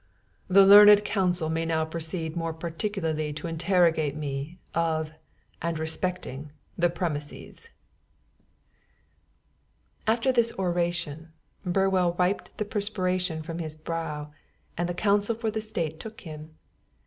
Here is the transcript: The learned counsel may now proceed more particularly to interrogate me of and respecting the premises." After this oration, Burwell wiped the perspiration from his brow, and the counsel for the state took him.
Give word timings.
The 0.47 0.65
learned 0.65 1.05
counsel 1.05 1.47
may 1.47 1.63
now 1.63 1.85
proceed 1.85 2.35
more 2.35 2.53
particularly 2.53 3.31
to 3.33 3.45
interrogate 3.47 4.15
me 4.15 4.57
of 4.73 5.11
and 5.61 5.77
respecting 5.77 6.51
the 6.75 6.89
premises." 6.89 7.69
After 10.07 10.31
this 10.31 10.51
oration, 10.57 11.33
Burwell 11.63 12.13
wiped 12.13 12.57
the 12.57 12.65
perspiration 12.65 13.43
from 13.43 13.59
his 13.59 13.75
brow, 13.75 14.31
and 14.75 14.89
the 14.89 14.95
counsel 14.95 15.35
for 15.35 15.51
the 15.51 15.61
state 15.61 15.99
took 15.99 16.21
him. 16.21 16.57